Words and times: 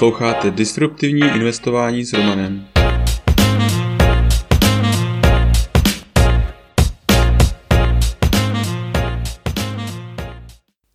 Posloucháte 0.00 0.50
Disruptivní 0.50 1.20
investování 1.20 2.04
s 2.04 2.12
Romanem. 2.12 2.66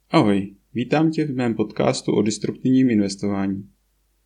Ahoj, 0.09 0.55
vítám 0.73 1.11
tě 1.11 1.25
v 1.25 1.35
mém 1.35 1.55
podcastu 1.55 2.11
o 2.11 2.21
disruptivním 2.21 2.89
investování. 2.89 3.69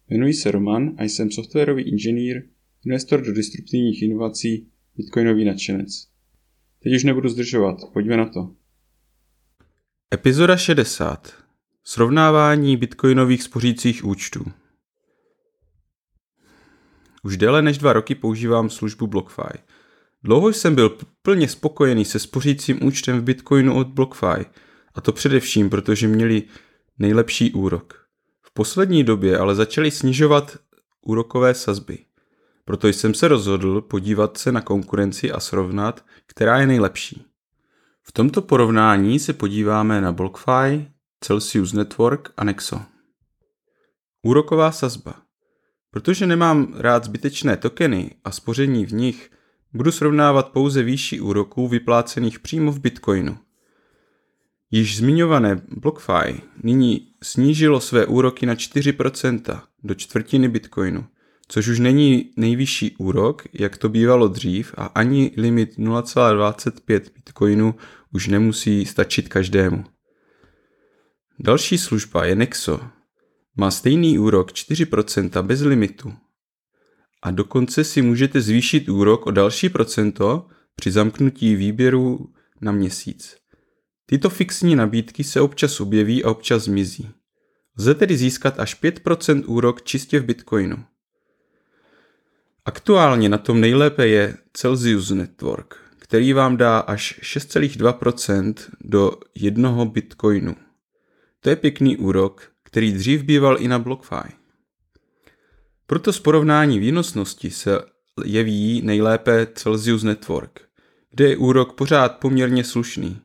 Jmenuji 0.09 0.33
se 0.33 0.51
Roman 0.51 0.95
a 0.97 1.03
jsem 1.03 1.31
softwarový 1.31 1.83
inženýr, 1.83 2.43
investor 2.85 3.21
do 3.21 3.33
disruptivních 3.33 4.01
inovací, 4.01 4.67
bitcoinový 4.97 5.45
nadšenec. 5.45 6.07
Teď 6.83 6.93
už 6.95 7.03
nebudu 7.03 7.29
zdržovat, 7.29 7.77
pojďme 7.93 8.17
na 8.17 8.25
to. 8.25 8.51
Epizoda 10.13 10.57
60. 10.57 11.33
Srovnávání 11.83 12.77
bitcoinových 12.77 13.43
spořících 13.43 14.05
účtů. 14.05 14.45
Už 17.23 17.37
déle 17.37 17.61
než 17.61 17.77
dva 17.77 17.93
roky 17.93 18.15
používám 18.15 18.69
službu 18.69 19.07
BlockFi. 19.07 19.59
Dlouho 20.23 20.49
jsem 20.49 20.75
byl 20.75 20.97
plně 21.21 21.47
spokojený 21.47 22.05
se 22.05 22.19
spořícím 22.19 22.83
účtem 22.83 23.19
v 23.19 23.23
Bitcoinu 23.23 23.75
od 23.75 23.87
BlockFi, 23.87 24.45
a 24.95 25.01
to 25.01 25.11
především, 25.11 25.69
protože 25.69 26.07
měli 26.07 26.43
nejlepší 26.99 27.53
úrok. 27.53 28.05
V 28.41 28.53
poslední 28.53 29.03
době 29.03 29.37
ale 29.37 29.55
začali 29.55 29.91
snižovat 29.91 30.57
úrokové 31.01 31.53
sazby. 31.53 31.97
Proto 32.65 32.87
jsem 32.87 33.13
se 33.13 33.27
rozhodl 33.27 33.81
podívat 33.81 34.37
se 34.37 34.51
na 34.51 34.61
konkurenci 34.61 35.31
a 35.31 35.39
srovnat, 35.39 36.05
která 36.25 36.59
je 36.59 36.67
nejlepší. 36.67 37.25
V 38.03 38.11
tomto 38.11 38.41
porovnání 38.41 39.19
se 39.19 39.33
podíváme 39.33 40.01
na 40.01 40.11
BlockFi, 40.11 40.87
Celsius 41.21 41.73
Network 41.73 42.33
a 42.37 42.43
Nexo. 42.43 42.81
Úroková 44.21 44.71
sazba. 44.71 45.28
Protože 45.91 46.27
nemám 46.27 46.73
rád 46.77 47.03
zbytečné 47.03 47.57
tokeny 47.57 48.11
a 48.23 48.31
spoření 48.31 48.85
v 48.85 48.93
nich, 48.93 49.31
budu 49.73 49.91
srovnávat 49.91 50.49
pouze 50.49 50.83
výši 50.83 51.19
úroků 51.19 51.67
vyplácených 51.67 52.39
přímo 52.39 52.71
v 52.71 52.79
Bitcoinu. 52.79 53.37
Již 54.71 54.97
zmiňované 54.97 55.61
BlockFi 55.69 56.41
nyní 56.63 57.07
snížilo 57.23 57.81
své 57.81 58.05
úroky 58.05 58.45
na 58.45 58.55
4% 58.55 59.61
do 59.83 59.95
čtvrtiny 59.95 60.47
Bitcoinu, 60.49 61.05
což 61.47 61.67
už 61.67 61.79
není 61.79 62.31
nejvyšší 62.37 62.95
úrok, 62.97 63.43
jak 63.53 63.77
to 63.77 63.89
bývalo 63.89 64.27
dřív 64.27 64.73
a 64.77 64.85
ani 64.85 65.31
limit 65.37 65.77
0,25 65.77 67.01
Bitcoinu 67.15 67.75
už 68.13 68.27
nemusí 68.27 68.85
stačit 68.85 69.27
každému. 69.27 69.83
Další 71.39 71.77
služba 71.77 72.25
je 72.25 72.35
Nexo. 72.35 72.81
Má 73.57 73.71
stejný 73.71 74.19
úrok 74.19 74.51
4% 74.51 75.43
bez 75.43 75.61
limitu. 75.61 76.13
A 77.21 77.31
dokonce 77.31 77.83
si 77.83 78.01
můžete 78.01 78.41
zvýšit 78.41 78.89
úrok 78.89 79.27
o 79.27 79.31
další 79.31 79.69
procento 79.69 80.47
při 80.75 80.91
zamknutí 80.91 81.55
výběru 81.55 82.33
na 82.61 82.71
měsíc. 82.71 83.37
Tyto 84.05 84.29
fixní 84.29 84.75
nabídky 84.75 85.23
se 85.23 85.41
občas 85.41 85.79
objeví 85.79 86.23
a 86.23 86.31
občas 86.31 86.63
zmizí. 86.63 87.09
Lze 87.79 87.95
tedy 87.95 88.17
získat 88.17 88.59
až 88.59 88.81
5% 88.81 89.43
úrok 89.47 89.81
čistě 89.81 90.19
v 90.19 90.25
Bitcoinu. 90.25 90.83
Aktuálně 92.65 93.29
na 93.29 93.37
tom 93.37 93.61
nejlépe 93.61 94.07
je 94.07 94.37
Celsius 94.53 95.09
Network, 95.09 95.75
který 95.99 96.33
vám 96.33 96.57
dá 96.57 96.79
až 96.79 97.19
6,2% 97.23 98.53
do 98.81 99.11
jednoho 99.35 99.85
Bitcoinu. 99.85 100.55
To 101.39 101.49
je 101.49 101.55
pěkný 101.55 101.97
úrok, 101.97 102.51
který 102.69 102.91
dřív 102.91 103.23
býval 103.23 103.61
i 103.61 103.67
na 103.67 103.79
BlockFi. 103.79 104.33
Proto 105.87 106.13
z 106.13 106.19
porovnání 106.19 106.79
výnosnosti 106.79 107.51
se 107.51 107.79
jeví 108.25 108.81
nejlépe 108.81 109.47
Celsius 109.53 110.03
Network, 110.03 110.61
kde 111.11 111.29
je 111.29 111.37
úrok 111.37 111.73
pořád 111.73 112.17
poměrně 112.17 112.63
slušný. 112.63 113.21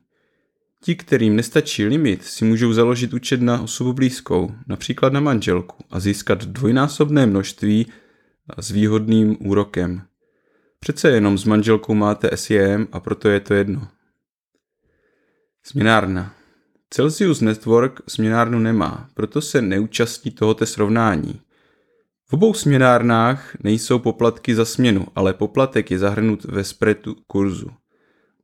Ti, 0.81 0.95
kterým 0.95 1.35
nestačí 1.35 1.85
limit, 1.85 2.23
si 2.23 2.45
můžou 2.45 2.73
založit 2.73 3.13
účet 3.13 3.41
na 3.41 3.61
osobu 3.61 3.93
blízkou, 3.93 4.51
například 4.67 5.13
na 5.13 5.19
manželku, 5.19 5.85
a 5.91 5.99
získat 5.99 6.45
dvojnásobné 6.45 7.25
množství 7.25 7.87
s 8.57 8.71
výhodným 8.71 9.37
úrokem. 9.39 10.01
Přece 10.79 11.09
jenom 11.09 11.37
s 11.37 11.45
manželkou 11.45 11.93
máte 11.93 12.37
SEM 12.37 12.87
a 12.91 12.99
proto 12.99 13.29
je 13.29 13.39
to 13.39 13.53
jedno. 13.53 13.87
Směnárna. 15.63 16.35
Celsius 16.95 17.41
Network 17.41 18.01
směnárnu 18.07 18.59
nemá, 18.59 19.09
proto 19.13 19.41
se 19.41 19.61
neúčastní 19.61 20.31
tohoto 20.31 20.65
srovnání. 20.65 21.41
V 22.25 22.33
obou 22.33 22.53
směnárnách 22.53 23.55
nejsou 23.63 23.99
poplatky 23.99 24.55
za 24.55 24.65
směnu, 24.65 25.07
ale 25.15 25.33
poplatek 25.33 25.91
je 25.91 25.99
zahrnut 25.99 26.43
ve 26.43 26.63
spreadu 26.63 27.15
kurzu. 27.27 27.69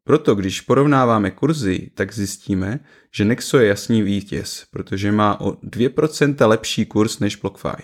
Proto, 0.04 0.36
když 0.36 0.62
porovnáváme 0.62 1.32
kurzy, 1.32 1.92
tak 1.96 2.14
zjistíme, 2.14 2.80
že 3.16 3.26
Nexo 3.26 3.60
je 3.60 3.68
jasný 3.68 4.02
vítěz, 4.02 4.66
protože 4.72 5.12
má 5.12 5.42
o 5.42 5.52
2% 5.52 6.48
lepší 6.48 6.86
kurz 6.86 7.20
než 7.20 7.36
BlockFi. 7.36 7.84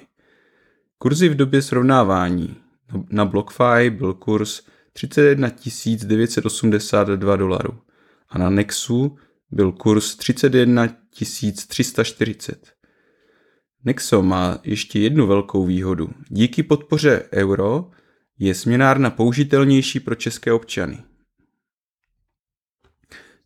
Kurzy 0.97 1.29
v 1.29 1.35
době 1.35 1.61
srovnávání. 1.61 2.55
Na 3.09 3.25
BlockFi 3.25 3.89
byl 3.89 4.13
kurz 4.13 4.61
31 4.93 5.49
982 6.03 7.35
dolarů 7.35 7.73
a 8.29 8.37
na 8.37 8.49
Nexu 8.49 9.17
byl 9.51 9.71
kurz 9.71 10.15
31 10.15 10.87
340. 11.67 12.73
Nexo 13.83 14.23
má 14.23 14.59
ještě 14.63 14.99
jednu 14.99 15.27
velkou 15.27 15.65
výhodu. 15.65 16.09
Díky 16.29 16.63
podpoře 16.63 17.23
euro 17.33 17.89
je 18.39 18.55
směnárna 18.55 19.09
použitelnější 19.09 19.99
pro 19.99 20.15
české 20.15 20.53
občany. 20.53 21.03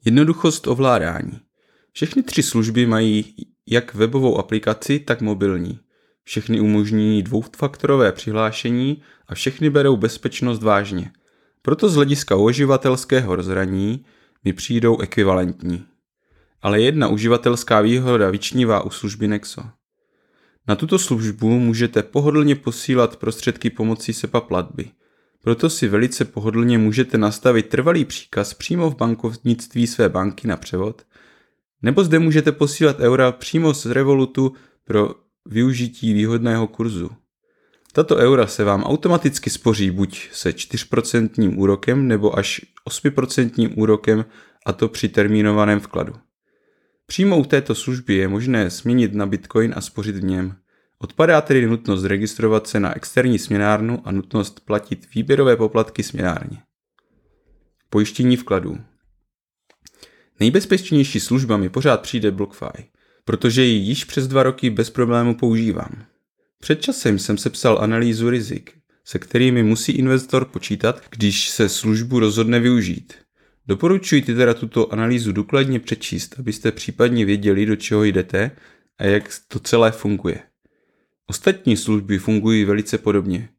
Jednoduchost 0.06 0.68
ovládání. 0.68 1.40
Všechny 1.92 2.24
tři 2.24 2.44
služby 2.44 2.86
mají 2.86 3.36
jak 3.68 3.94
webovou 3.94 4.38
aplikaci, 4.38 5.00
tak 5.00 5.22
mobilní. 5.22 5.80
Všechny 6.24 6.60
umožní 6.60 7.24
dvoufaktorové 7.24 8.12
přihlášení 8.12 9.02
a 9.28 9.36
všechny 9.36 9.70
berou 9.70 9.98
bezpečnost 9.98 10.64
vážně. 10.64 11.12
Proto 11.62 11.90
z 11.90 11.96
hlediska 11.96 12.36
uživatelského 12.36 13.36
rozhraní 13.36 14.06
mi 14.44 14.54
přijdou 14.54 15.00
ekvivalentní 15.00 15.91
ale 16.62 16.82
jedna 16.82 17.08
uživatelská 17.08 17.82
výhoda 17.82 18.30
vyčnívá 18.30 18.82
u 18.84 18.90
služby 18.90 19.28
Nexo. 19.28 19.64
Na 20.68 20.76
tuto 20.76 21.00
službu 21.00 21.60
můžete 21.60 22.04
pohodlně 22.04 22.56
posílat 22.56 23.16
prostředky 23.16 23.70
pomocí 23.70 24.14
SEPA 24.14 24.42
platby. 24.42 24.92
Proto 25.44 25.70
si 25.70 25.88
velice 25.88 26.26
pohodlně 26.26 26.78
můžete 26.78 27.18
nastavit 27.18 27.70
trvalý 27.70 28.06
příkaz 28.06 28.54
přímo 28.54 28.90
v 28.90 28.98
bankovnictví 28.98 29.88
své 29.88 30.10
banky 30.10 30.48
na 30.48 30.58
převod, 30.58 31.02
nebo 31.82 32.04
zde 32.04 32.20
můžete 32.20 32.52
posílat 32.52 33.00
eura 33.00 33.32
přímo 33.32 33.74
z 33.74 33.86
Revolutu 33.86 34.54
pro 34.86 35.16
využití 35.46 36.14
výhodného 36.14 36.68
kurzu. 36.68 37.10
Tato 37.94 38.16
eura 38.16 38.48
se 38.48 38.64
vám 38.64 38.84
automaticky 38.84 39.50
spoří 39.50 39.92
buď 39.92 40.30
se 40.32 40.50
4% 40.50 41.58
úrokem 41.58 42.08
nebo 42.08 42.38
až 42.38 42.62
8% 42.90 43.74
úrokem 43.78 44.26
a 44.66 44.74
to 44.74 44.88
při 44.88 45.10
termínovaném 45.10 45.80
vkladu. 45.80 46.14
Přímo 47.12 47.38
u 47.38 47.44
této 47.44 47.76
služby 47.76 48.14
je 48.14 48.28
možné 48.28 48.70
směnit 48.70 49.14
na 49.14 49.26
Bitcoin 49.26 49.74
a 49.76 49.82
spořit 49.82 50.16
v 50.16 50.24
něm. 50.24 50.56
Odpadá 50.98 51.42
tedy 51.42 51.68
nutnost 51.68 52.04
registrovat 52.04 52.68
se 52.68 52.80
na 52.80 52.96
externí 52.96 53.40
směnárnu 53.40 54.02
a 54.08 54.12
nutnost 54.12 54.60
platit 54.66 55.08
výběrové 55.16 55.56
poplatky 55.56 56.04
směnárně. 56.04 56.58
Pojištění 57.90 58.38
vkladů. 58.38 58.78
Nejbezpečnější 60.40 61.20
služba 61.20 61.58
mi 61.58 61.70
pořád 61.70 62.02
přijde 62.02 62.32
BlockFi, 62.32 62.86
protože 63.26 63.64
ji 63.64 63.80
již 63.80 64.04
přes 64.04 64.28
dva 64.28 64.44
roky 64.44 64.70
bez 64.70 64.90
problému 64.90 65.36
používám. 65.36 66.06
Před 66.60 66.82
časem 66.82 67.20
jsem 67.20 67.38
sepsal 67.38 67.80
analýzu 67.82 68.30
rizik, 68.30 68.74
se 69.06 69.20
kterými 69.20 69.64
musí 69.64 69.92
investor 69.92 70.46
počítat, 70.46 71.02
když 71.10 71.50
se 71.50 71.70
službu 71.70 72.20
rozhodne 72.20 72.60
využít. 72.60 73.14
Doporučuji 73.72 74.22
ti 74.22 74.36
teda 74.36 74.54
tuto 74.54 74.94
analýzu 74.94 75.32
důkladně 75.32 75.80
přečíst, 75.80 76.36
abyste 76.40 76.72
případně 76.72 77.26
věděli, 77.26 77.66
do 77.66 77.76
čeho 77.76 78.04
jdete 78.04 78.52
a 78.98 79.04
jak 79.04 79.30
to 79.48 79.60
celé 79.60 79.92
funguje. 79.92 80.40
Ostatní 81.28 81.78
služby 81.78 82.18
fungují 82.18 82.66
velice 82.66 82.98
podobně. 82.98 83.50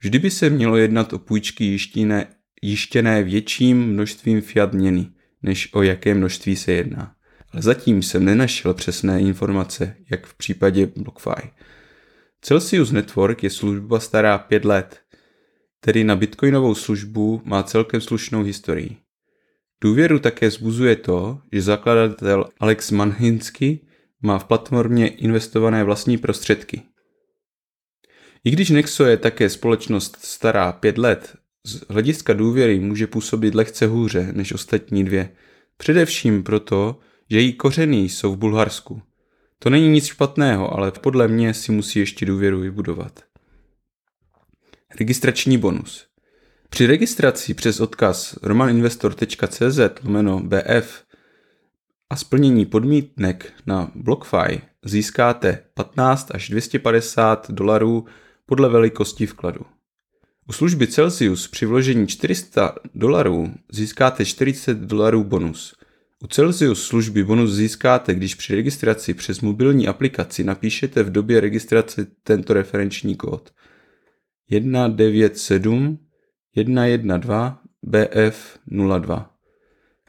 Vždy 0.00 0.18
by 0.18 0.30
se 0.30 0.50
mělo 0.50 0.76
jednat 0.76 1.12
o 1.12 1.18
půjčky 1.18 1.64
jištěné, 1.64 2.26
jištěné 2.62 3.22
větším 3.22 3.86
množstvím 3.86 4.40
fiat 4.40 4.72
měny, 4.72 5.10
než 5.42 5.68
o 5.72 5.82
jaké 5.82 6.14
množství 6.14 6.56
se 6.56 6.72
jedná. 6.72 7.14
Ale 7.52 7.62
zatím 7.62 8.02
jsem 8.02 8.24
nenašel 8.24 8.74
přesné 8.74 9.20
informace, 9.20 9.96
jak 10.10 10.26
v 10.26 10.34
případě 10.34 10.86
BlockFi. 10.96 11.50
Celsius 12.42 12.90
Network 12.90 13.42
je 13.42 13.50
služba 13.50 14.00
stará 14.00 14.38
5 14.38 14.64
let, 14.64 15.00
tedy 15.80 16.04
na 16.04 16.16
bitcoinovou 16.16 16.74
službu 16.74 17.42
má 17.44 17.62
celkem 17.62 18.00
slušnou 18.00 18.42
historii. 18.42 18.96
Důvěru 19.80 20.18
také 20.18 20.50
zbuzuje 20.50 20.96
to, 20.96 21.40
že 21.52 21.62
zakladatel 21.62 22.48
Alex 22.60 22.90
Manhinsky 22.90 23.80
má 24.22 24.38
v 24.38 24.44
platformě 24.44 25.08
investované 25.08 25.84
vlastní 25.84 26.18
prostředky. 26.18 26.82
I 28.44 28.50
když 28.50 28.70
Nexo 28.70 29.04
je 29.04 29.16
také 29.16 29.50
společnost 29.50 30.16
stará 30.20 30.72
pět 30.72 30.98
let, 30.98 31.36
z 31.66 31.84
hlediska 31.88 32.32
důvěry 32.32 32.80
může 32.80 33.06
působit 33.06 33.54
lehce 33.54 33.86
hůře 33.86 34.32
než 34.32 34.52
ostatní 34.52 35.04
dvě. 35.04 35.30
Především 35.76 36.42
proto, 36.42 37.00
že 37.30 37.40
její 37.40 37.52
kořeny 37.52 37.96
jsou 37.96 38.34
v 38.34 38.38
Bulharsku. 38.38 39.02
To 39.58 39.70
není 39.70 39.88
nic 39.88 40.06
špatného, 40.06 40.74
ale 40.74 40.92
podle 40.92 41.28
mě 41.28 41.54
si 41.54 41.72
musí 41.72 41.98
ještě 41.98 42.26
důvěru 42.26 42.60
vybudovat. 42.60 43.24
Registrační 45.00 45.58
bonus. 45.58 46.07
Při 46.70 46.86
registraci 46.86 47.54
přes 47.54 47.80
odkaz 47.80 48.38
romaninvestor.cz 48.42 49.80
lomeno 50.04 50.40
BF 50.40 51.02
a 52.10 52.16
splnění 52.16 52.66
podmínek 52.66 53.52
na 53.66 53.92
BlockFi 53.94 54.60
získáte 54.84 55.64
15 55.74 56.30
až 56.34 56.48
250 56.48 57.50
dolarů 57.50 58.06
podle 58.46 58.68
velikosti 58.68 59.26
vkladu. 59.26 59.60
U 60.48 60.52
služby 60.52 60.86
Celsius 60.86 61.48
při 61.48 61.66
vložení 61.66 62.06
400 62.06 62.74
dolarů 62.94 63.54
získáte 63.72 64.24
40 64.24 64.78
dolarů 64.78 65.24
bonus. 65.24 65.74
U 66.24 66.26
Celsius 66.26 66.86
služby 66.86 67.24
bonus 67.24 67.50
získáte, 67.50 68.14
když 68.14 68.34
při 68.34 68.54
registraci 68.54 69.14
přes 69.14 69.40
mobilní 69.40 69.88
aplikaci 69.88 70.44
napíšete 70.44 71.02
v 71.02 71.10
době 71.10 71.40
registrace 71.40 72.06
tento 72.22 72.52
referenční 72.52 73.16
kód 73.16 73.52
197 74.50 75.98
112 76.64 77.58
BF02. 77.86 79.24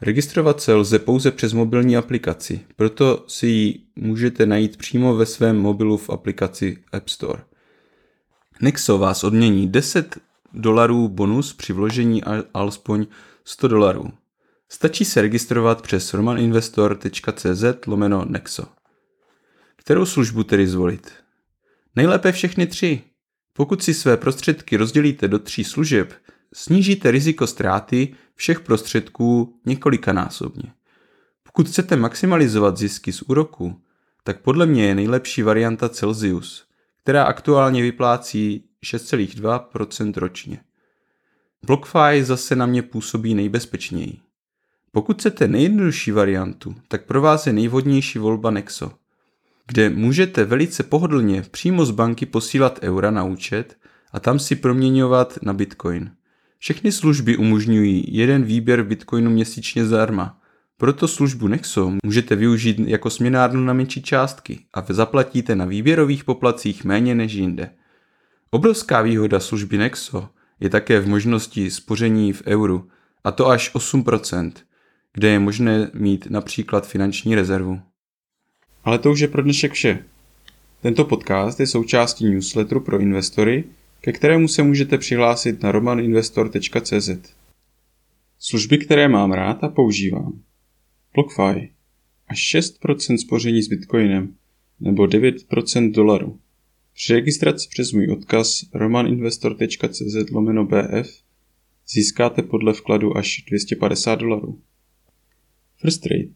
Registrovat 0.02 0.62
se 0.62 0.74
lze 0.74 1.00
pouze 1.00 1.32
přes 1.32 1.54
mobilní 1.54 1.98
aplikaci, 1.98 2.60
proto 2.76 3.26
si 3.28 3.48
ji 3.48 3.80
můžete 3.96 4.46
najít 4.46 4.78
přímo 4.78 5.16
ve 5.16 5.26
svém 5.26 5.58
mobilu 5.58 5.98
v 5.98 6.10
aplikaci 6.10 6.78
App 6.92 7.10
Store. 7.10 7.44
Nexo 8.62 8.98
vás 8.98 9.24
odmění 9.24 9.68
10 9.68 10.18
dolarů 10.54 11.08
bonus 11.08 11.54
při 11.54 11.74
vložení 11.74 12.24
alespoň 12.54 13.06
100 13.46 13.68
dolarů. 13.68 14.12
Stačí 14.70 15.06
se 15.06 15.22
registrovat 15.22 15.82
přes 15.82 16.14
romaninvestor.cz 16.14 17.64
lomeno 17.88 18.26
Nexo. 18.26 18.66
Kterou 19.76 20.06
službu 20.06 20.44
tedy 20.44 20.68
zvolit? 20.68 21.12
Nejlépe 21.96 22.32
všechny 22.32 22.68
tři. 22.68 23.02
Pokud 23.54 23.84
si 23.84 23.94
své 23.94 24.18
prostředky 24.18 24.78
rozdělíte 24.78 25.28
do 25.28 25.40
tří 25.40 25.64
služeb, 25.64 26.14
snížíte 26.54 27.12
riziko 27.12 27.48
ztráty 27.48 28.16
všech 28.36 28.60
prostředků 28.60 29.60
několikanásobně. 29.66 30.74
Pokud 31.44 31.68
chcete 31.68 31.96
maximalizovat 31.96 32.78
zisky 32.78 33.14
z 33.14 33.22
úroku, 33.22 33.82
tak 34.24 34.42
podle 34.42 34.66
mě 34.66 34.86
je 34.86 34.96
nejlepší 34.96 35.42
varianta 35.42 35.90
Celsius, 35.90 36.66
která 37.04 37.24
aktuálně 37.24 37.82
vyplácí 37.82 38.64
6,2% 38.86 40.14
ročně. 40.18 40.60
BlockFi 41.66 42.24
zase 42.24 42.56
na 42.56 42.66
mě 42.66 42.82
působí 42.82 43.34
nejbezpečněji. 43.34 44.20
Pokud 44.92 45.18
chcete 45.18 45.48
nejjednodušší 45.48 46.12
variantu, 46.12 46.76
tak 46.88 47.06
pro 47.06 47.22
vás 47.22 47.48
je 47.48 47.54
nejvhodnější 47.54 48.20
volba 48.20 48.52
Nexo, 48.52 48.92
kde 49.68 49.90
můžete 49.90 50.46
velice 50.46 50.84
pohodlně 50.84 51.42
přímo 51.42 51.86
z 51.86 51.92
banky 51.92 52.26
posílat 52.26 52.80
eura 52.82 53.12
na 53.12 53.24
účet 53.24 53.78
a 54.12 54.20
tam 54.20 54.40
si 54.40 54.56
proměňovat 54.56 55.40
na 55.42 55.54
Bitcoin. 55.54 56.12
Všechny 56.60 56.92
služby 56.92 57.38
umožňují 57.38 58.06
jeden 58.08 58.44
výběr 58.44 58.84
Bitcoinu 58.84 59.32
měsíčně 59.32 59.86
zdarma. 59.86 60.42
Proto 60.78 61.08
službu 61.08 61.48
Nexo 61.48 61.94
můžete 62.06 62.36
využít 62.36 62.80
jako 62.80 63.10
směnárnu 63.10 63.64
na 63.64 63.74
menší 63.74 64.02
částky 64.02 64.60
a 64.74 64.86
zaplatíte 64.90 65.56
na 65.56 65.66
výběrových 65.66 66.24
poplacích 66.24 66.84
méně 66.84 67.16
než 67.16 67.34
jinde. 67.34 67.70
Obrovská 68.52 69.02
výhoda 69.02 69.40
služby 69.40 69.78
Nexo 69.78 70.30
je 70.60 70.70
také 70.70 71.00
v 71.00 71.08
možnosti 71.08 71.72
spoření 71.72 72.34
v 72.34 72.44
euru, 72.46 72.88
a 73.24 73.32
to 73.32 73.48
až 73.48 73.76
8%, 73.76 74.52
kde 75.14 75.28
je 75.28 75.40
možné 75.40 75.92
mít 75.94 76.28
například 76.30 76.88
finanční 76.88 77.36
rezervu. 77.36 77.82
Ale 78.84 79.00
to 79.00 79.12
už 79.12 79.20
je 79.20 79.28
pro 79.28 79.42
dnešek 79.42 79.74
vše. 79.74 80.06
Tento 80.82 81.06
podcast 81.06 81.60
je 81.60 81.68
součástí 81.68 82.30
newsletteru 82.30 82.82
pro 82.82 83.00
investory, 83.00 83.64
ke 84.10 84.14
kterému 84.14 84.48
se 84.48 84.64
můžete 84.64 84.98
přihlásit 84.98 85.64
na 85.64 85.72
romaninvestor.cz. 85.72 87.10
Služby, 88.40 88.78
které 88.78 89.08
mám 89.08 89.32
rád 89.32 89.64
a 89.64 89.70
používám. 89.70 90.42
BlockFi. 91.14 91.72
Až 92.28 92.56
6% 92.56 93.18
spoření 93.18 93.62
s 93.62 93.68
Bitcoinem 93.68 94.36
nebo 94.80 95.04
9% 95.04 95.92
dolaru. 95.92 96.40
Při 96.94 97.14
registraci 97.14 97.68
přes 97.70 97.92
můj 97.92 98.12
odkaz 98.12 98.66
romaninvestor.cz 98.74 100.32
lomeno 100.32 100.66
BF 100.66 101.24
získáte 101.90 102.42
podle 102.42 102.74
vkladu 102.74 103.18
až 103.18 103.44
250 103.48 104.16
dolarů. 104.16 104.60
First 105.78 106.02
Trade. 106.02 106.30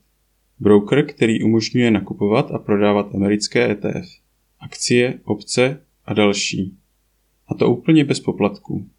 Broker, 0.59 1.05
který 1.05 1.43
umožňuje 1.43 1.91
nakupovat 1.91 2.51
a 2.51 2.59
prodávat 2.59 3.15
americké 3.15 3.71
ETF, 3.71 4.07
akcie, 4.59 5.19
opce 5.23 5.85
a 6.05 6.13
další. 6.13 6.77
A 7.48 7.54
to 7.54 7.69
úplně 7.69 8.06
bez 8.06 8.19
poplatků. 8.19 8.90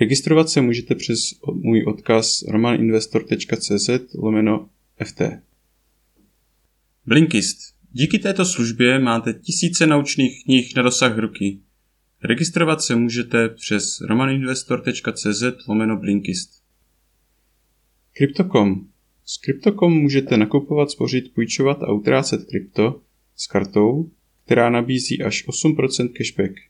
Registrovat 0.00 0.48
se 0.48 0.60
můžete 0.60 0.94
přes 0.94 1.18
můj 1.54 1.84
odkaz 1.84 2.42
romaninvestor.cz 2.42 3.90
lomeno 4.14 4.68
FT. 5.04 5.22
Blinkist. 7.06 7.58
Díky 7.92 8.18
této 8.18 8.44
službě 8.44 8.98
máte 8.98 9.32
tisíce 9.34 9.86
naučných 9.86 10.44
knih 10.44 10.76
na 10.76 10.82
dosah 10.82 11.18
ruky. 11.18 11.58
Registrovat 12.22 12.82
se 12.82 12.96
můžete 12.96 13.48
přes 13.48 14.00
romaninvestor.cz 14.00 15.42
lomeno 15.68 15.96
Blinkist. 15.96 16.62
Crypto.com. 18.12 18.86
S 19.24 19.38
Crypto.com 19.38 19.92
můžete 19.92 20.36
nakupovat, 20.36 20.90
spořit, 20.90 21.34
půjčovat 21.34 21.82
a 21.82 21.92
utrácet 21.92 22.44
krypto 22.44 23.00
s 23.36 23.46
kartou, 23.46 24.10
která 24.44 24.70
nabízí 24.70 25.22
až 25.22 25.48
8% 25.48 26.12
cashback. 26.12 26.69